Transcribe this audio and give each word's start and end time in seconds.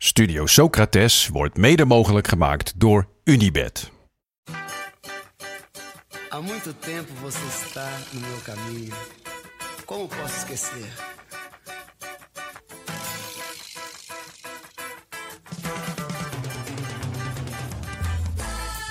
Studio 0.00 0.46
Socrates 0.46 1.28
wordt 1.28 1.56
mede 1.56 1.84
mogelijk 1.84 2.28
gemaakt 2.28 2.80
door 2.80 3.08
Unibed. 3.24 3.90
Há 6.28 6.40
muito 6.40 6.72
tempo 6.78 7.12
você 7.20 7.46
está 7.64 7.88
no 8.12 8.20
meu 8.20 8.38
caminho. 8.44 8.94
Como 9.84 10.06
posso 10.06 10.36
esquecer? 10.36 10.88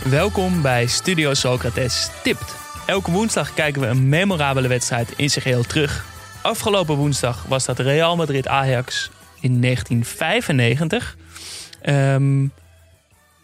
Welkom 0.03 0.61
bij 0.61 0.87
Studio 0.87 1.33
Socrates 1.33 2.09
Tipt. 2.23 2.55
Elke 2.85 3.11
woensdag 3.11 3.53
kijken 3.53 3.81
we 3.81 3.87
een 3.87 4.09
memorabele 4.09 4.67
wedstrijd 4.67 5.13
in 5.15 5.29
zijn 5.29 5.43
geheel 5.43 5.63
terug. 5.63 6.05
Afgelopen 6.41 6.95
woensdag 6.95 7.43
was 7.47 7.65
dat 7.65 7.79
Real 7.79 8.15
Madrid-Ajax 8.15 9.09
in 9.39 9.59
1995. 9.59 11.17
Ehm, 11.81 12.47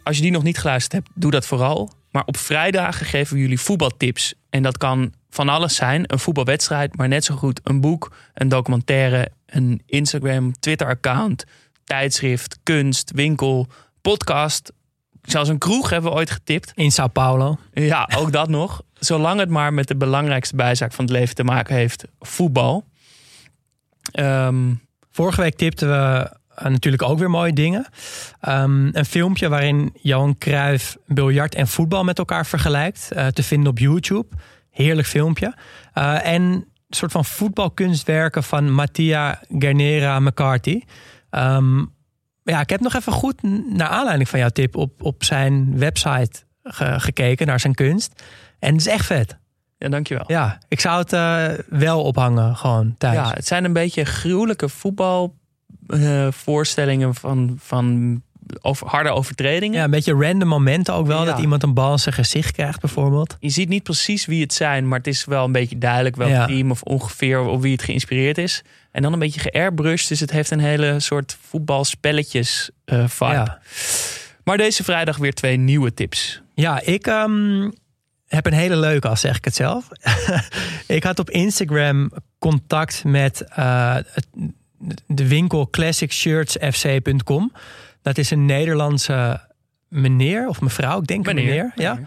als 0.04 0.16
je 0.16 0.22
die 0.22 0.32
nog 0.32 0.44
niet 0.44 0.58
geluisterd 0.58 0.94
hebt, 0.94 1.10
doe 1.14 1.32
dat 1.32 1.46
vooral. 1.46 1.92
Maar 2.12 2.26
op 2.26 2.38
vrijdagen 2.38 3.06
geven 3.06 3.36
we 3.36 3.42
jullie 3.42 3.60
voetbaltips. 3.60 4.34
En 4.50 4.64
dat 4.64 4.78
kan 4.78 5.14
van 5.30 5.50
alles 5.50 5.76
zijn. 5.76 6.04
Een 6.08 6.20
voetbalwedstrijd, 6.20 6.98
maar 6.98 7.08
net 7.08 7.24
zo 7.24 7.36
goed 7.36 7.60
een 7.64 7.82
boek, 7.82 8.16
een 8.34 8.50
documentaire, 8.50 9.30
een 9.46 9.82
Instagram, 9.86 10.52
Twitter-account, 10.60 11.46
tijdschrift, 11.84 12.60
kunst, 12.64 13.12
winkel, 13.16 13.68
podcast. 14.02 14.72
Zelfs 15.22 15.50
een 15.50 15.58
kroeg 15.58 15.90
hebben 15.90 16.12
we 16.12 16.18
ooit 16.18 16.32
getipt. 16.32 16.72
In 16.76 16.92
Sao 16.92 17.08
Paulo. 17.08 17.58
Ja, 17.74 18.10
ook 18.16 18.32
dat 18.32 18.50
nog. 18.60 18.82
Zolang 18.94 19.40
het 19.40 19.50
maar 19.50 19.74
met 19.74 19.88
de 19.88 19.96
belangrijkste 19.96 20.56
bijzaak 20.56 20.94
van 20.94 21.06
het 21.06 21.14
leven 21.14 21.36
te 21.36 21.44
maken 21.44 21.76
heeft, 21.76 22.06
voetbal. 22.20 22.86
Ehm, 24.12 24.74
Vorige 25.16 25.42
week 25.42 25.56
tipten 25.56 25.90
we 25.90 26.32
uh, 26.60 26.66
natuurlijk 26.70 27.04
ook 27.04 27.20
weer 27.20 27.30
mooie 27.30 27.54
dingen. 27.54 27.86
Um, 28.48 28.90
een 28.94 29.06
filmpje 29.06 29.50
waarin 29.50 29.94
Johan 30.02 30.38
Cruijff 30.38 30.98
biljart 31.08 31.56
en 31.56 31.68
voetbal 31.68 32.04
met 32.04 32.18
elkaar 32.18 32.46
vergelijkt. 32.46 33.10
Uh, 33.14 33.28
te 33.28 33.44
vinden 33.44 33.70
op 33.70 33.80
YouTube. 33.80 34.28
Heerlijk 34.70 35.08
filmpje. 35.08 35.56
Uh, 35.98 36.26
en 36.26 36.42
een 36.42 36.66
soort 36.90 37.12
van 37.12 37.26
voetbalkunstwerken 37.26 38.44
van 38.44 38.72
Mattia 38.72 39.42
Gernera 39.60 40.20
McCarthy. 40.20 40.82
Um, 41.32 41.94
ja, 42.44 42.60
ik 42.60 42.70
heb 42.70 42.80
nog 42.80 42.96
even 42.96 43.14
goed 43.14 43.44
naar 43.70 43.88
aanleiding 43.88 44.30
van 44.30 44.40
jouw 44.40 44.50
tip 44.50 44.76
op, 44.76 45.04
op 45.04 45.24
zijn 45.24 45.78
website 45.78 46.32
ge 46.64 47.00
gekeken, 47.00 47.48
naar 47.48 47.60
zijn 47.60 47.74
kunst. 47.74 48.24
En 48.60 48.72
het 48.72 48.82
is 48.82 48.88
echt 48.88 49.06
vet. 49.06 49.38
Ja, 49.84 49.90
dankjewel. 49.90 50.24
Ja, 50.28 50.58
ik 50.68 50.80
zou 50.80 51.00
het 51.00 51.14
uh, 51.14 51.48
wel 51.70 52.04
ophangen 52.04 52.56
gewoon 52.56 52.96
thuis. 52.98 53.16
Ja, 53.16 53.32
het 53.34 53.48
zijn 53.48 53.64
een 53.64 53.74
beetje 53.74 54.06
gruwelijke 54.06 54.70
voetbalvoorstellingen 54.70 57.08
uh, 57.08 57.16
van, 57.16 57.58
van 57.60 58.22
over, 58.62 58.88
harde 58.88 59.10
overtredingen. 59.10 59.78
Ja, 59.78 59.84
een 59.84 59.92
beetje 59.92 60.14
random 60.14 60.48
momenten 60.48 60.94
ook 60.94 61.08
wel. 61.08 61.20
Ja. 61.20 61.26
Dat 61.26 61.40
iemand 61.40 61.64
een 61.64 61.74
bal 61.74 61.92
in 61.92 62.00
zijn 62.00 62.16
gezicht 62.16 62.52
krijgt 62.52 62.82
bijvoorbeeld. 62.82 63.38
Je 63.40 63.50
ziet 63.50 63.70
niet 63.70 63.84
precies 63.84 64.26
wie 64.26 64.42
het 64.42 64.54
zijn, 64.54 64.88
maar 64.88 64.98
het 64.98 65.08
is 65.08 65.26
wel 65.26 65.46
een 65.46 65.52
beetje 65.52 65.78
duidelijk 65.78 66.16
welk 66.16 66.30
ja. 66.30 66.46
team 66.46 66.72
of 66.72 66.82
ongeveer 66.82 67.40
op 67.40 67.62
wie 67.62 67.72
het 67.72 67.84
geïnspireerd 67.84 68.38
is. 68.38 68.62
En 68.92 69.02
dan 69.02 69.14
een 69.14 69.20
beetje 69.20 69.40
geairbrushed, 69.40 70.10
dus 70.10 70.20
het 70.20 70.32
heeft 70.32 70.52
een 70.52 70.60
hele 70.60 71.00
soort 71.00 71.38
voetbalspelletjes 71.42 72.70
uh, 72.86 73.08
vibe. 73.08 73.32
Ja. 73.32 73.60
Maar 74.44 74.58
deze 74.58 74.84
vrijdag 74.84 75.18
weer 75.18 75.34
twee 75.34 75.58
nieuwe 75.58 75.94
tips. 75.94 76.42
Ja, 76.54 76.82
ik 76.82 77.08
um, 77.08 77.74
heb 78.34 78.46
een 78.46 78.54
hele 78.54 78.76
leuke, 78.76 79.08
al 79.08 79.16
zeg 79.16 79.38
ik 79.38 79.46
het 79.46 79.56
zelf. 79.56 79.88
ik 80.88 81.04
had 81.04 81.20
op 81.20 81.30
Instagram 81.30 82.12
contact 82.40 83.04
met 83.04 83.46
uh, 83.60 83.96
de 85.08 85.28
winkel 85.28 85.70
classicshirtsfc.com. 85.70 87.52
Dat 88.02 88.18
is 88.18 88.32
een 88.32 88.46
Nederlandse 88.46 89.42
meneer 89.88 90.48
of 90.48 90.62
mevrouw, 90.62 91.00
ik 91.00 91.08
denk 91.08 91.26
meneer, 91.26 91.46
meneer 91.46 91.72
ja, 91.76 92.00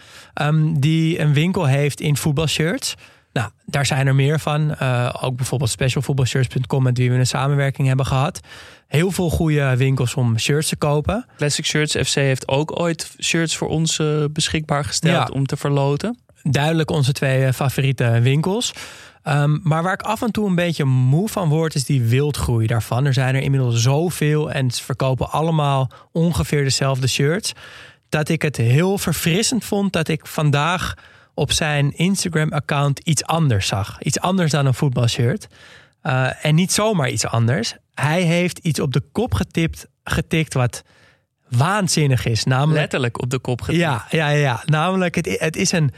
um, 0.46 0.80
die 0.80 1.18
een 1.18 1.32
winkel 1.32 1.66
heeft 1.66 2.00
in 2.00 2.16
voetbalshirts. 2.16 2.94
Nou, 3.36 3.50
daar 3.64 3.86
zijn 3.86 4.06
er 4.06 4.14
meer 4.14 4.40
van. 4.40 4.76
Uh, 4.82 5.14
ook 5.20 5.36
bijvoorbeeld 5.36 5.70
specialvoetbalshirts.com 5.70 6.82
met 6.82 6.98
wie 6.98 7.10
we 7.10 7.18
een 7.18 7.26
samenwerking 7.26 7.88
hebben 7.88 8.06
gehad. 8.06 8.40
Heel 8.86 9.10
veel 9.10 9.30
goede 9.30 9.76
winkels 9.76 10.14
om 10.14 10.38
shirts 10.38 10.68
te 10.68 10.76
kopen. 10.76 11.26
Classic 11.36 11.64
Shirts 11.64 11.96
FC 12.08 12.14
heeft 12.14 12.48
ook 12.48 12.80
ooit 12.80 13.14
shirts 13.20 13.56
voor 13.56 13.68
ons 13.68 13.98
uh, 13.98 14.24
beschikbaar 14.30 14.84
gesteld 14.84 15.28
ja. 15.28 15.34
om 15.34 15.46
te 15.46 15.56
verloten. 15.56 16.18
Duidelijk 16.42 16.90
onze 16.90 17.12
twee 17.12 17.52
favoriete 17.52 18.20
winkels. 18.22 18.72
Um, 19.24 19.60
maar 19.62 19.82
waar 19.82 19.92
ik 19.92 20.02
af 20.02 20.22
en 20.22 20.30
toe 20.30 20.48
een 20.48 20.54
beetje 20.54 20.84
moe 20.84 21.28
van 21.28 21.48
word, 21.48 21.74
is 21.74 21.84
die 21.84 22.02
wildgroei 22.02 22.66
daarvan. 22.66 23.04
Er 23.04 23.12
zijn 23.12 23.34
er 23.34 23.42
inmiddels 23.42 23.82
zoveel 23.82 24.50
en 24.50 24.70
ze 24.70 24.82
verkopen 24.82 25.30
allemaal 25.30 25.90
ongeveer 26.12 26.62
dezelfde 26.62 27.06
shirts. 27.06 27.52
Dat 28.08 28.28
ik 28.28 28.42
het 28.42 28.56
heel 28.56 28.98
verfrissend 28.98 29.64
vond 29.64 29.92
dat 29.92 30.08
ik 30.08 30.26
vandaag 30.26 30.94
op 31.36 31.52
zijn 31.52 31.96
Instagram-account 31.96 32.98
iets 32.98 33.24
anders 33.24 33.66
zag. 33.66 34.02
Iets 34.02 34.20
anders 34.20 34.50
dan 34.50 34.66
een 34.66 34.74
voetbalshirt. 34.74 35.46
Uh, 36.02 36.44
en 36.44 36.54
niet 36.54 36.72
zomaar 36.72 37.08
iets 37.10 37.26
anders. 37.26 37.74
Hij 37.94 38.22
heeft 38.22 38.58
iets 38.58 38.80
op 38.80 38.92
de 38.92 39.02
kop 39.12 39.34
getipt, 39.34 39.86
getikt 40.04 40.54
wat 40.54 40.82
waanzinnig 41.48 42.26
is. 42.26 42.44
Namelijk, 42.44 42.80
Letterlijk 42.80 43.22
op 43.22 43.30
de 43.30 43.38
kop 43.38 43.60
getikt. 43.60 43.82
Ja, 43.82 44.06
ja, 44.10 44.28
ja. 44.28 44.62
namelijk 44.64 45.14
het, 45.14 45.36
het 45.38 45.56
is 45.56 45.72
een, 45.72 45.92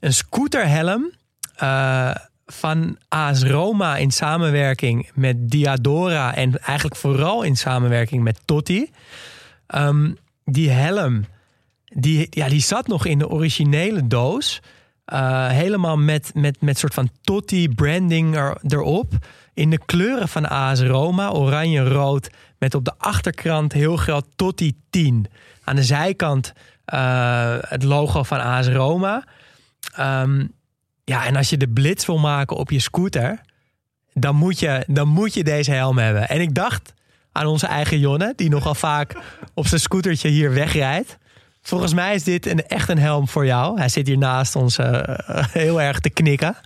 een 0.00 0.14
scooterhelm 0.14 1.10
uh, 1.62 2.14
van 2.46 2.98
AS 3.08 3.42
Roma 3.42 3.96
in 3.96 4.10
samenwerking 4.10 5.10
met 5.14 5.50
Diadora 5.50 6.34
en 6.34 6.58
eigenlijk 6.58 6.96
vooral 6.96 7.42
in 7.42 7.56
samenwerking 7.56 8.22
met 8.22 8.40
Totti. 8.44 8.90
Um, 9.74 10.16
die 10.44 10.70
helm, 10.70 11.24
die, 11.84 12.26
ja, 12.30 12.48
die 12.48 12.60
zat 12.60 12.86
nog 12.86 13.06
in 13.06 13.18
de 13.18 13.28
originele 13.28 14.06
doos. 14.06 14.60
Uh, 15.06 15.48
helemaal 15.48 15.96
met, 15.96 16.30
met, 16.34 16.60
met 16.60 16.78
soort 16.78 16.94
van 16.94 17.10
Totti 17.20 17.68
branding 17.68 18.36
er, 18.36 18.56
erop. 18.62 19.12
In 19.54 19.70
de 19.70 19.80
kleuren 19.86 20.28
van 20.28 20.48
AS 20.48 20.80
Roma, 20.80 21.30
oranje-rood. 21.30 22.30
Met 22.58 22.74
op 22.74 22.84
de 22.84 22.94
achterkant 22.98 23.72
heel 23.72 23.96
groot 23.96 24.26
Totti 24.36 24.74
10. 24.90 25.26
Aan 25.64 25.76
de 25.76 25.82
zijkant 25.82 26.52
uh, 26.94 27.56
het 27.60 27.82
logo 27.82 28.22
van 28.22 28.40
AS 28.40 28.68
Roma. 28.68 29.24
Um, 29.98 30.52
ja, 31.04 31.26
en 31.26 31.36
als 31.36 31.50
je 31.50 31.56
de 31.56 31.68
blitz 31.68 32.06
wil 32.06 32.18
maken 32.18 32.56
op 32.56 32.70
je 32.70 32.80
scooter, 32.80 33.40
dan 34.12 34.36
moet 34.36 34.58
je, 34.58 34.84
dan 34.86 35.08
moet 35.08 35.34
je 35.34 35.44
deze 35.44 35.72
helm 35.72 35.98
hebben. 35.98 36.28
En 36.28 36.40
ik 36.40 36.54
dacht 36.54 36.92
aan 37.32 37.46
onze 37.46 37.66
eigen 37.66 37.98
Jonne, 37.98 38.32
die 38.36 38.50
nogal 38.50 38.74
vaak 38.74 39.16
op 39.54 39.66
zijn 39.66 39.80
scootertje 39.80 40.28
hier 40.28 40.52
wegrijdt. 40.52 41.18
Volgens 41.62 41.94
mij 41.94 42.14
is 42.14 42.24
dit 42.24 42.46
een, 42.46 42.66
echt 42.66 42.88
een 42.88 42.98
helm 42.98 43.28
voor 43.28 43.46
jou. 43.46 43.78
Hij 43.78 43.88
zit 43.88 44.06
hier 44.06 44.18
naast 44.18 44.56
ons 44.56 44.78
uh, 44.78 45.00
heel 45.50 45.80
erg 45.80 46.00
te 46.00 46.10
knikken. 46.10 46.56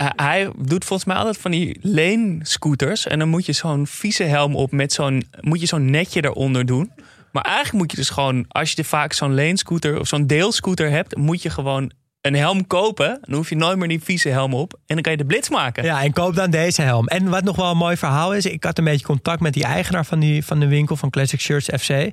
Uh, 0.00 0.06
hij 0.16 0.50
doet 0.58 0.84
volgens 0.84 1.08
mij 1.08 1.16
altijd 1.16 1.38
van 1.38 1.50
die 1.50 1.78
leenscooters. 1.82 3.06
En 3.06 3.18
dan 3.18 3.28
moet 3.28 3.46
je 3.46 3.52
zo'n 3.52 3.86
vieze 3.86 4.22
helm 4.22 4.56
op 4.56 4.72
met 4.72 4.92
zo'n... 4.92 5.28
Moet 5.40 5.60
je 5.60 5.66
zo'n 5.66 5.90
netje 5.90 6.24
eronder 6.24 6.66
doen. 6.66 6.92
Maar 7.32 7.42
eigenlijk 7.42 7.74
moet 7.76 7.90
je 7.90 7.96
dus 7.96 8.10
gewoon... 8.10 8.44
Als 8.48 8.72
je 8.72 8.84
vaak 8.84 9.12
zo'n 9.12 9.34
leenscooter 9.34 10.00
of 10.00 10.08
zo'n 10.08 10.26
deelscooter 10.26 10.90
hebt... 10.90 11.16
Moet 11.16 11.42
je 11.42 11.50
gewoon 11.50 11.92
een 12.20 12.34
helm 12.34 12.66
kopen. 12.66 13.18
Dan 13.22 13.34
hoef 13.34 13.48
je 13.48 13.56
nooit 13.56 13.78
meer 13.78 13.88
die 13.88 14.02
vieze 14.02 14.28
helm 14.28 14.54
op. 14.54 14.72
En 14.72 14.94
dan 14.94 15.02
kan 15.02 15.12
je 15.12 15.18
de 15.18 15.26
blitz 15.26 15.48
maken. 15.48 15.84
Ja, 15.84 16.02
en 16.02 16.12
koop 16.12 16.34
dan 16.34 16.50
deze 16.50 16.82
helm. 16.82 17.06
En 17.06 17.28
wat 17.28 17.44
nog 17.44 17.56
wel 17.56 17.70
een 17.70 17.76
mooi 17.76 17.96
verhaal 17.96 18.34
is. 18.34 18.46
Ik 18.46 18.64
had 18.64 18.78
een 18.78 18.84
beetje 18.84 19.06
contact 19.06 19.40
met 19.40 19.52
die 19.52 19.64
eigenaar 19.64 20.04
van, 20.06 20.20
die, 20.20 20.44
van 20.44 20.60
de 20.60 20.68
winkel 20.68 20.96
van 20.96 21.10
Classic 21.10 21.40
Shirts 21.40 21.68
FC. 21.82 22.12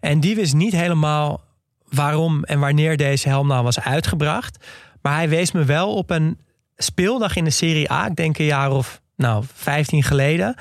En 0.00 0.20
die 0.20 0.34
wist 0.34 0.54
niet 0.54 0.72
helemaal 0.72 1.44
waarom 1.88 2.44
en 2.44 2.58
wanneer 2.58 2.96
deze 2.96 3.28
helm 3.28 3.46
nou 3.46 3.62
was 3.64 3.80
uitgebracht. 3.80 4.64
Maar 5.02 5.14
hij 5.14 5.28
wees 5.28 5.52
me 5.52 5.64
wel 5.64 5.94
op 5.94 6.10
een 6.10 6.38
speeldag 6.76 7.36
in 7.36 7.44
de 7.44 7.50
Serie 7.50 7.92
A. 7.92 8.06
Ik 8.06 8.16
denk 8.16 8.38
een 8.38 8.44
jaar 8.44 8.70
of 8.70 9.00
nou, 9.16 9.44
15 9.54 10.02
geleden. 10.02 10.54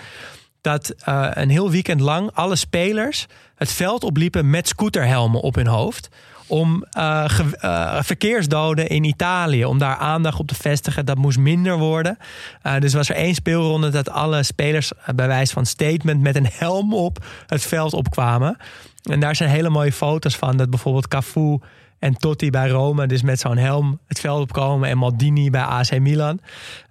Dat 0.62 0.94
uh, 1.10 1.28
een 1.34 1.50
heel 1.50 1.72
weekend 1.72 2.00
lang 2.00 2.32
alle 2.34 2.56
spelers 2.56 3.26
het 3.56 3.72
veld 3.72 4.04
opliepen 4.04 4.50
met 4.50 4.68
scooterhelmen 4.68 5.42
op 5.42 5.56
hun 5.56 5.68
hoofd 5.68 6.10
om 6.48 6.86
eh, 6.92 7.26
eh, 7.60 7.98
verkeersdoden 8.02 8.88
in 8.88 9.04
Italië, 9.04 9.66
om 9.66 9.78
daar 9.78 9.96
aandacht 9.96 10.40
op 10.40 10.48
te 10.48 10.56
vestigen. 10.56 11.06
Dat 11.06 11.18
moest 11.18 11.38
minder 11.38 11.78
worden. 11.78 12.18
Eh, 12.62 12.80
dus 12.80 12.94
was 12.94 13.10
er 13.10 13.16
één 13.16 13.36
speelronde 13.36 13.90
dat 13.90 14.10
alle 14.10 14.44
spelers 14.44 14.92
bij 15.16 15.28
wijze 15.28 15.54
van 15.54 15.66
statement 15.66 16.22
met 16.22 16.36
een 16.36 16.50
helm 16.52 16.94
op 16.94 17.26
het 17.48 17.62
veld 17.62 17.94
opkwamen. 17.94 18.58
En 19.04 19.20
daar 19.20 19.36
zijn 19.36 19.50
hele 19.50 19.70
mooie 19.70 19.92
foto's 19.92 20.36
van. 20.36 20.58
Dat 20.58 20.70
bijvoorbeeld 20.70 21.08
Cafu 21.08 21.60
en 22.00 22.14
Totti 22.18 22.50
bij 22.50 22.70
Rome 22.70 23.08
dus 23.08 23.22
met 23.22 23.40
zo'n 23.40 23.58
helm 23.58 24.00
het 24.08 24.20
veld 24.20 24.42
opkomen. 24.42 24.90
En 24.90 24.98
Maldini 24.98 25.50
bij 25.50 25.62
AC 25.62 26.00
Milan. 26.00 26.40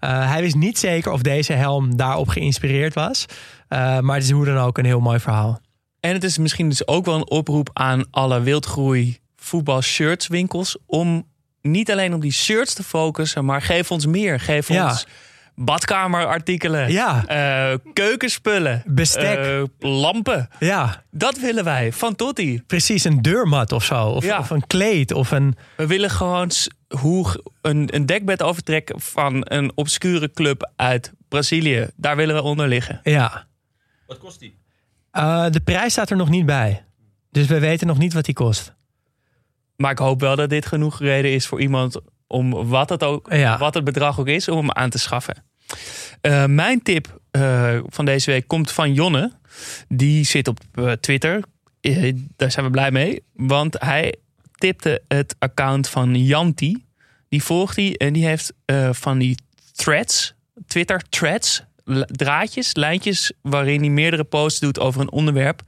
Hij 0.00 0.40
wist 0.40 0.54
niet 0.54 0.78
zeker 0.78 1.12
of 1.12 1.22
deze 1.22 1.52
helm 1.52 1.96
daarop 1.96 2.28
geïnspireerd 2.28 2.94
was. 2.94 3.26
Maar 3.68 4.14
het 4.14 4.24
is 4.24 4.30
hoe 4.30 4.44
dan 4.44 4.58
ook 4.58 4.78
een 4.78 4.84
heel 4.84 5.00
mooi 5.00 5.18
verhaal. 5.18 5.60
En 6.00 6.12
het 6.12 6.24
is 6.24 6.38
misschien 6.38 6.68
dus 6.68 6.86
ook 6.86 7.04
wel 7.04 7.14
een 7.14 7.30
oproep 7.30 7.70
aan 7.72 8.04
alle 8.10 8.40
wildgroei 8.40 9.18
voetbalshirtswinkels 9.44 10.76
om 10.86 11.26
niet 11.62 11.90
alleen 11.90 12.14
op 12.14 12.20
die 12.20 12.32
shirts 12.32 12.74
te 12.74 12.82
focussen, 12.82 13.44
maar 13.44 13.62
geef 13.62 13.90
ons 13.90 14.06
meer. 14.06 14.40
Geef 14.40 14.68
Ja. 14.68 14.88
ons 14.88 15.06
badkamerartikelen, 15.54 16.92
Ja. 16.92 17.26
eh, 17.26 17.78
keukenspullen, 17.92 18.82
Bestek. 18.86 19.38
eh, 19.38 19.62
lampen. 19.78 20.48
Ja, 20.58 21.04
Dat 21.10 21.38
willen 21.38 21.64
wij 21.64 21.92
van 21.92 22.14
Totti. 22.14 22.62
precies. 22.66 23.04
Een 23.04 23.22
deurmat 23.22 23.72
of 23.72 23.84
zo. 23.84 24.06
Of, 24.08 24.24
Ja. 24.24 24.38
of 24.38 24.50
een 24.50 24.66
kleed. 24.66 25.12
Of 25.12 25.30
een... 25.30 25.56
We 25.76 25.86
willen 25.86 26.10
gewoon 26.10 26.50
hoe 26.88 27.42
een, 27.62 27.94
een 27.94 28.06
dekbed 28.06 28.42
overtrekken 28.42 29.00
van 29.00 29.36
een 29.44 29.72
obscure 29.74 30.30
club 30.30 30.70
uit 30.76 31.12
Brazilië. 31.28 31.88
Daar 31.96 32.16
willen 32.16 32.34
we 32.34 32.42
onder 32.42 32.68
liggen. 32.68 33.00
Ja. 33.02 33.46
Wat 34.06 34.18
kost 34.18 34.40
die? 34.40 34.58
Eh, 35.10 35.46
de 35.50 35.60
prijs 35.60 35.92
staat 35.92 36.10
er 36.10 36.16
nog 36.16 36.28
niet 36.28 36.46
bij. 36.46 36.84
Dus 37.30 37.46
we 37.46 37.58
weten 37.58 37.86
nog 37.86 37.98
niet 37.98 38.12
wat 38.12 38.24
die 38.24 38.34
kost. 38.34 38.73
Maar 39.76 39.90
ik 39.90 39.98
hoop 39.98 40.20
wel 40.20 40.36
dat 40.36 40.50
dit 40.50 40.66
genoeg 40.66 40.98
reden 41.00 41.32
is 41.32 41.46
voor 41.46 41.60
iemand 41.60 42.00
om 42.26 42.68
wat 42.68 42.88
het, 42.88 43.02
ook, 43.02 43.32
Ja. 43.32 43.58
wat 43.58 43.74
het 43.74 43.84
bedrag 43.84 44.20
ook 44.20 44.28
is, 44.28 44.48
om 44.48 44.56
hem 44.56 44.70
aan 44.72 44.90
te 44.90 44.98
schaffen. 44.98 45.44
Eh, 46.20 46.44
mijn 46.44 46.82
tip 46.82 47.20
eh, 47.30 47.78
van 47.86 48.04
deze 48.04 48.30
week 48.30 48.48
komt 48.48 48.70
van 48.70 48.92
Jonne. 48.94 49.32
Die 49.88 50.24
zit 50.24 50.48
op 50.48 50.58
eh, 50.74 50.92
Twitter. 50.92 51.42
Daar 52.36 52.50
zijn 52.50 52.64
we 52.64 52.70
blij 52.70 52.90
mee. 52.90 53.22
Want 53.32 53.76
hij 53.78 54.14
tipte 54.54 55.02
het 55.08 55.36
account 55.38 55.88
van 55.88 56.14
Janti. 56.24 56.84
Die 57.28 57.42
volgt 57.42 57.76
hij 57.76 57.96
en 57.96 58.12
die 58.12 58.26
heeft 58.26 58.52
van 58.90 59.18
die 59.18 59.38
threads, 59.72 60.34
Twitter 60.66 61.02
threads, 61.08 61.64
draadjes, 62.06 62.74
lijntjes 62.74 63.32
waarin 63.42 63.80
hij 63.80 63.88
meerdere 63.90 64.24
posts 64.24 64.60
doet 64.60 64.78
over 64.78 65.00
een 65.00 65.10
onderwerp. 65.12 65.62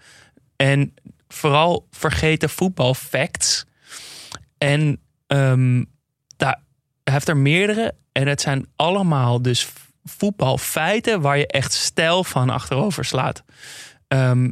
En 0.57 0.95
vooral 1.29 1.87
vergeten 1.91 2.51
voetbalfacts. 2.51 3.65
En 4.59 5.01
ehm, 5.27 5.85
daar, 6.37 6.61
hij 7.05 7.13
heeft 7.13 7.29
er 7.29 7.37
meerdere. 7.37 7.95
En 8.13 8.27
het 8.27 8.41
zijn 8.41 8.67
allemaal 8.77 9.43
dus 9.43 9.69
voetbalfeiten 10.05 11.21
waar 11.21 11.39
je 11.39 11.47
echt 11.47 11.73
stijl 11.73 12.25
van 12.25 12.51
achterover 12.51 13.05
slaat. 13.05 13.45
Ehm, 14.09 14.51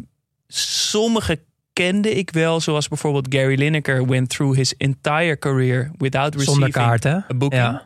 sommige 0.48 1.40
kende 1.72 2.14
ik 2.14 2.30
wel, 2.30 2.60
zoals 2.60 2.88
bijvoorbeeld 2.88 3.26
Gary 3.34 3.58
Lineker 3.58 4.06
went 4.06 4.28
through 4.28 4.56
his 4.56 4.76
entire 4.76 5.38
career 5.38 5.90
without 5.98 6.34
receiving 6.34 6.74
Zonder 6.74 6.82
kaart, 6.82 7.04
hè? 7.04 7.16
a 7.16 7.34
booking. 7.36 7.62
Ja. 7.62 7.82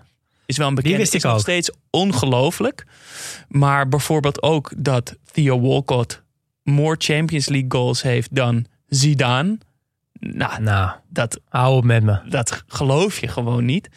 Is 0.46 0.56
wel 0.56 0.68
een 0.68 0.74
bekende. 0.74 0.98
wist 0.98 1.14
ik 1.14 1.24
is 1.24 1.30
nog 1.30 1.40
steeds 1.40 1.70
ongelooflijk. 1.90 2.86
Maar 3.48 3.88
bijvoorbeeld 3.88 4.42
ook 4.42 4.72
dat 4.76 5.16
Theo 5.32 5.60
Walcott 5.60 6.22
more 6.62 6.96
Champions 6.98 7.48
League 7.48 7.70
goals 7.70 8.02
heeft 8.02 8.34
dan 8.34 8.66
Zidane. 8.86 9.58
Nou, 10.20 10.62
Nou, 10.62 10.90
dat, 11.08 11.40
hou 11.48 11.76
op 11.76 11.84
met 11.84 12.02
me. 12.02 12.20
dat 12.28 12.64
geloof 12.66 13.20
je 13.20 13.28
gewoon 13.28 13.64
niet. 13.64 13.88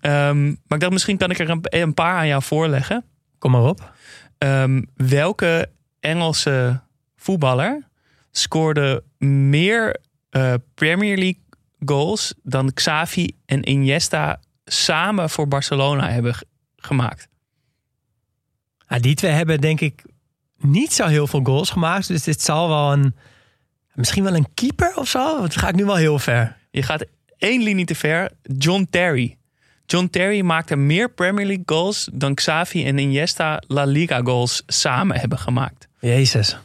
Ehm, 0.00 0.44
maar 0.44 0.54
ik 0.68 0.80
dacht, 0.80 0.92
misschien 0.92 1.16
kan 1.16 1.30
ik 1.30 1.38
er 1.38 1.50
een, 1.50 1.60
een 1.62 1.94
paar 1.94 2.16
aan 2.16 2.26
jou 2.26 2.42
voorleggen. 2.42 3.04
Kom 3.38 3.50
maar 3.50 3.62
op. 3.62 3.92
Ehm, 4.38 4.82
welke 4.96 5.70
Engelse 6.00 6.80
voetballer 7.16 7.88
scoorde 8.30 9.02
meer 9.18 9.96
eh, 10.30 10.54
Premier 10.74 11.16
League 11.16 11.40
goals 11.84 12.34
dan 12.42 12.72
Xavi 12.72 13.30
en 13.46 13.68
Iniesta 13.68 14.40
samen 14.64 15.30
voor 15.30 15.48
Barcelona 15.48 16.10
hebben 16.10 16.34
gemaakt? 16.76 17.28
Ja, 18.88 18.98
die 18.98 19.14
twee 19.14 19.30
hebben 19.32 19.60
denk 19.60 19.80
ik 19.80 20.04
niet 20.56 20.92
zo 20.92 21.06
heel 21.06 21.26
veel 21.26 21.40
goals 21.42 21.70
gemaakt. 21.70 22.08
Dus 22.08 22.22
dit 22.22 22.42
zal 22.42 22.68
wel 22.68 22.92
een... 22.92 23.14
Misschien 24.00 24.24
wel 24.24 24.34
een 24.34 24.54
keeper 24.54 24.96
of 24.96 25.08
zo? 25.08 25.38
Want 25.38 25.54
dan 25.54 25.62
ga 25.62 25.68
ik 25.68 25.74
nu 25.74 25.84
wel 25.84 25.96
heel 25.96 26.18
ver. 26.18 26.56
Je 26.70 26.82
gaat 26.82 27.04
één 27.38 27.62
linie 27.62 27.84
te 27.84 27.94
ver. 27.94 28.30
John 28.42 28.86
Terry. 28.90 29.36
John 29.86 30.06
Terry 30.06 30.40
maakte 30.40 30.76
meer 30.76 31.10
Premier 31.10 31.46
League 31.46 31.64
goals 31.66 32.08
dan 32.12 32.34
Xavi 32.34 32.86
en 32.86 32.98
Iniesta 32.98 33.62
La 33.66 33.84
Liga 33.84 34.20
goals 34.22 34.62
samen 34.66 35.20
hebben 35.20 35.38
gemaakt. 35.38 35.88
Jezus. 36.00 36.58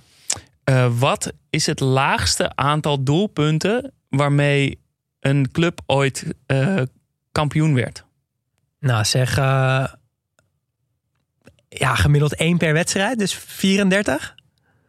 Eh, 0.64 0.92
wat 1.00 1.34
is 1.50 1.66
het 1.66 1.80
laagste 1.80 2.56
aantal 2.56 3.04
doelpunten 3.04 3.94
waarmee 4.10 4.80
een 5.20 5.52
club 5.52 5.82
ooit 5.86 6.26
eh, 6.46 6.82
kampioen 7.32 7.74
werd? 7.74 8.06
Nou, 8.80 9.06
zeg... 9.06 9.38
eh, 9.38 9.86
ja, 11.70 11.96
gemiddeld 11.96 12.36
één 12.36 12.58
per 12.58 12.74
wedstrijd. 12.74 13.20
Dus 13.20 13.34
34? 13.34 14.36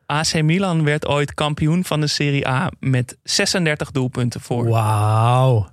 AC 0.06 0.42
Milan 0.42 0.84
werd 0.84 1.06
ooit 1.06 1.34
kampioen 1.34 1.84
van 1.84 2.00
de 2.00 2.06
Serie 2.06 2.48
A 2.48 2.70
met 2.80 3.16
36 3.22 3.90
doelpunten 3.90 4.40
voor. 4.40 4.68
Wauw. 4.68 5.66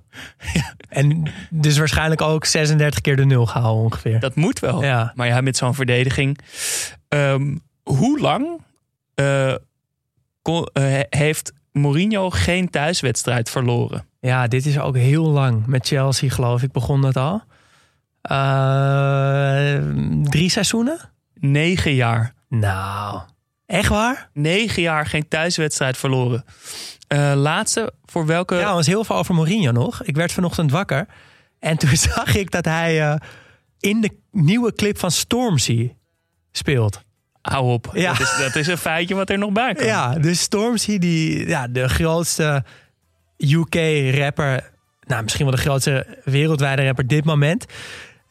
En 0.88 1.22
dus 1.50 1.78
waarschijnlijk 1.78 2.20
ook 2.20 2.44
36 2.44 3.00
keer 3.00 3.16
de 3.16 3.24
nul 3.24 3.46
gehaald 3.46 3.84
ongeveer. 3.84 4.20
Dat 4.20 4.34
moet 4.34 4.58
wel. 4.58 4.82
Ja. 4.82 5.12
Maar 5.14 5.26
ja, 5.26 5.40
met 5.40 5.56
zo'n 5.56 5.74
verdediging. 5.74 6.38
Ehm, 7.08 7.56
hoe 7.82 8.20
lang 8.20 8.60
eh, 9.14 9.54
kon- 10.42 10.68
eh, 10.72 11.00
heeft 11.10 11.52
Mourinho 11.72 12.30
geen 12.30 12.70
thuiswedstrijd 12.70 13.50
verloren? 13.50 14.06
Ja, 14.20 14.46
dit 14.46 14.66
is 14.66 14.78
ook 14.78 14.96
heel 14.96 15.24
lang. 15.26 15.66
Met 15.66 15.86
Chelsea 15.86 16.30
geloof 16.30 16.62
ik 16.62 16.72
begon 16.72 17.00
dat 17.00 17.16
al. 17.16 17.42
Eh, 18.22 19.74
drie 20.22 20.48
seizoenen? 20.50 20.98
Negen 21.34 21.94
jaar. 21.94 22.34
Nou, 22.48 23.20
echt 23.66 23.88
waar? 23.88 24.30
Negen 24.32 24.82
jaar 24.82 25.06
geen 25.06 25.28
thuiswedstrijd 25.28 25.96
verloren. 25.96 26.44
Eh, 27.08 27.32
laatste, 27.36 27.92
voor 28.04 28.26
welke... 28.26 28.54
Ja, 28.54 28.74
was 28.74 28.86
heel 28.86 29.04
veel 29.04 29.16
over 29.16 29.34
Mourinho 29.34 29.72
nog. 29.72 30.02
Ik 30.02 30.16
werd 30.16 30.32
vanochtend 30.32 30.70
wakker. 30.70 31.06
En 31.58 31.76
toen 31.76 31.96
zag 32.12 32.34
ik 32.34 32.50
dat 32.50 32.64
hij 32.64 33.10
eh, 33.10 33.16
in 33.80 34.00
de 34.00 34.10
nieuwe 34.30 34.72
clip 34.72 34.98
van 34.98 35.10
Stormzy 35.10 35.92
speelt. 36.52 37.02
Hou 37.40 37.72
op. 37.72 37.90
Ja. 37.92 38.12
Dat, 38.12 38.20
is, 38.20 38.36
dat 38.38 38.56
is 38.56 38.66
een 38.66 38.78
feitje 38.78 39.14
wat 39.14 39.30
er 39.30 39.38
nog 39.38 39.52
bij 39.52 39.74
komt. 39.74 39.86
Ja, 39.86 40.14
dus 40.14 40.40
Stormzy, 40.40 40.98
die, 40.98 41.48
ja, 41.48 41.68
de 41.68 41.88
grootste 41.88 42.64
UK-rapper... 43.38 44.72
Nou, 45.06 45.22
misschien 45.22 45.44
wel 45.44 45.54
de 45.54 45.60
grootste 45.60 46.20
wereldwijde 46.24 46.84
rapper 46.84 47.06
dit 47.06 47.24
moment... 47.24 47.66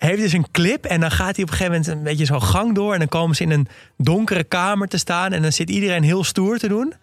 heeft 0.04 0.22
dus 0.22 0.34
een 0.34 0.52
clip 0.52 0.86
en 0.86 1.00
dan 1.00 1.12
gaat 1.12 1.36
hij 1.36 1.44
op 1.44 1.52
een 1.52 1.58
gegeven 1.58 1.72
moment 1.72 1.88
een 1.88 2.04
beetje 2.04 2.26
zo'n 2.26 2.44
gang 2.44 2.76
door... 2.76 2.94
en 2.94 3.00
dan 3.00 3.08
komen 3.08 3.36
ze 3.36 3.44
in 3.44 3.52
een 3.52 3.68
donkere 3.98 4.44
kamer 4.44 4.88
te 4.88 4.98
staan... 4.98 5.32
en 5.34 5.42
dan 5.42 5.52
zit 5.52 5.70
iedereen 5.70 6.04
heel 6.04 6.24
stoer 6.24 6.58
te 6.58 6.68
doen... 6.68 6.94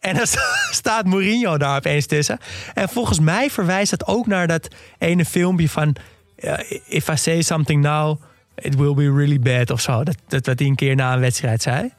En 0.00 0.14
dan 0.14 0.26
staat 0.70 1.06
Mourinho 1.06 1.58
daar 1.58 1.76
opeens 1.76 2.06
tussen. 2.06 2.38
En 2.74 2.88
volgens 2.88 3.20
mij 3.20 3.50
verwijst 3.50 3.90
dat 3.90 4.06
ook 4.06 4.26
naar 4.26 4.46
dat 4.46 4.68
ene 4.98 5.24
filmpje 5.24 5.68
van... 5.68 5.96
eh, 6.36 6.58
if 6.88 7.08
I 7.08 7.16
say 7.16 7.42
something 7.42 7.82
now, 7.82 8.20
it 8.54 8.74
will 8.74 8.94
be 8.94 9.12
really 9.12 9.38
bad 9.38 9.70
of 9.70 9.80
zo. 9.80 10.02
Dat, 10.04 10.44
dat 10.44 10.58
hij 10.58 10.68
een 10.68 10.74
keer 10.74 10.94
na 10.94 11.12
een 11.12 11.20
wedstrijd 11.20 11.62
zei. 11.62 11.92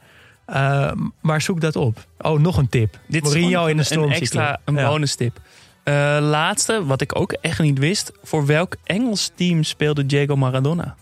Uh, 0.48 0.92
maar 1.20 1.42
zoek 1.42 1.60
dat 1.60 1.76
op. 1.76 2.06
Oh, 2.18 2.40
nog 2.40 2.56
een 2.56 2.68
tip. 2.68 2.98
Dit 3.08 3.22
Mourinho 3.22 3.66
in 3.66 3.76
de 3.76 3.78
een 3.78 3.84
Stormzy 3.84 4.20
extra 4.20 4.60
een 4.64 4.74
bonus 4.74 5.14
tip. 5.14 5.40
Eh, 5.84 6.18
laatste, 6.20 6.84
wat 6.84 7.00
ik 7.00 7.18
ook 7.18 7.32
echt 7.32 7.60
niet 7.60 7.78
wist. 7.78 8.12
Voor 8.22 8.46
welk 8.46 8.76
Engels 8.84 9.30
team 9.34 9.62
speelde 9.62 10.06
Diego 10.06 10.36
Maradona? 10.36 10.94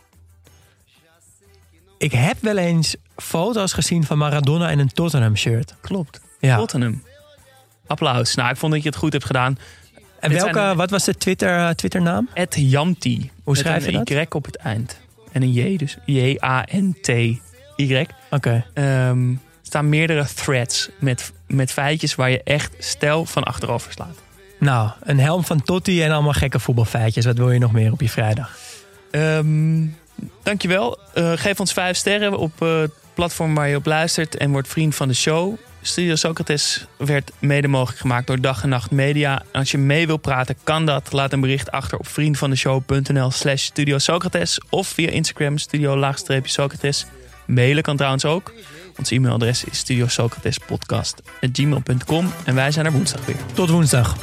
Ik 1.99 2.13
heb 2.13 2.37
wel 2.41 2.57
eens 2.57 2.97
foto's 3.17 3.73
gezien 3.73 4.05
van 4.05 4.19
Maradona 4.19 4.71
in 4.71 4.79
een 4.79 4.93
Tottenham 4.93 5.37
shirt. 5.37 5.75
Klopt. 5.81 6.21
Ja. 6.39 6.57
Tottenham. 6.57 7.03
Applaus. 7.87 8.35
Nou, 8.35 8.51
ik 8.51 8.57
vond 8.57 8.73
dat 8.73 8.83
je 8.83 8.89
het 8.89 8.99
goed 8.99 9.13
hebt 9.13 9.25
gedaan. 9.25 9.59
En 10.21 10.31
Dit 10.31 10.43
welke, 10.43 10.77
wat 10.77 10.91
was 10.91 11.05
de 11.05 11.15
Twitter, 11.15 11.59
eh, 11.59 11.69
Twitternaam? 11.69 12.29
Ed 12.35 12.55
Janti. 12.59 13.31
Hoe 13.45 13.57
schrijf 13.57 13.87
je 13.87 13.93
dat? 13.93 14.11
een 14.11 14.17
Y 14.17 14.27
op 14.29 14.45
het 14.45 14.57
eind. 14.57 15.01
En 15.33 15.43
een 15.43 15.53
J 15.53 15.77
dus. 15.77 15.97
J-A-N-T-Y. 16.05 18.07
Oké. 18.31 18.67
Ehm, 18.75 19.31
er 19.31 19.39
staan 19.63 19.89
meerdere 19.89 20.27
threads 20.35 20.89
met, 20.99 21.33
met 21.47 21.73
feitjes 21.73 22.15
waar 22.15 22.31
je 22.31 22.43
echt 22.43 22.73
stijl 22.79 23.25
van 23.25 23.43
achterover 23.43 23.93
slaat. 23.93 24.19
Nou, 24.61 24.91
een 25.01 25.21
helm 25.21 25.45
van 25.45 25.63
Totti 25.63 26.03
en 26.03 26.11
allemaal 26.11 26.33
gekke 26.33 26.59
voetbalfeitjes. 26.59 27.25
Wat 27.25 27.37
wil 27.37 27.51
je 27.51 27.59
nog 27.59 27.73
meer 27.73 27.93
op 27.93 28.01
je 28.01 28.09
vrijdag? 28.09 28.57
Ehm, 29.11 29.87
dankjewel. 30.43 30.99
Eh, 31.15 31.33
geef 31.35 31.61
ons 31.61 31.73
vijf 31.73 31.97
sterren 31.97 32.39
op 32.39 32.63
eh, 32.63 32.81
het 32.81 32.93
platform 33.15 33.55
waar 33.55 33.69
je 33.69 33.77
op 33.77 33.87
luistert 33.87 34.37
en 34.37 34.51
word 34.51 34.69
vriend 34.69 34.95
van 34.95 35.09
de 35.09 35.15
show. 35.15 35.55
Studio 35.83 36.15
Socrates 36.15 36.87
werd 36.97 37.33
mede 37.39 37.69
mogelijk 37.69 38.01
gemaakt 38.01 38.27
door 38.27 38.41
Dag 38.41 38.63
en 38.63 38.69
Nacht 38.69 38.91
Media. 38.91 39.43
En 39.53 39.59
als 39.59 39.71
je 39.71 39.79
mee 39.79 40.07
wil 40.07 40.17
praten, 40.17 40.57
kan 40.65 40.87
dat. 40.87 41.13
Laat 41.13 41.33
een 41.33 41.41
bericht 41.41 41.71
achter 41.71 41.99
op 41.99 42.09
vriendvandeshow.nl 42.09 43.31
slash 43.31 43.63
Studio 43.63 43.99
Socrates. 43.99 44.61
Of 44.71 44.89
via 44.89 45.11
Instagram, 45.11 45.59
studio-socrates. 45.59 47.07
Mailen 47.47 47.83
kan 47.83 47.97
trouwens 47.97 48.25
ook. 48.25 48.53
Ons 48.99 49.11
e-mailadres 49.11 49.65
is 49.65 49.79
studiosocratespodcast.gmail.com. 49.79 52.33
En 52.45 52.55
wij 52.55 52.71
zijn 52.71 52.87
er 52.87 52.93
woensdag 52.93 53.27
weer. 53.27 53.37
Tot 53.55 53.71
woensdag. 53.71 54.17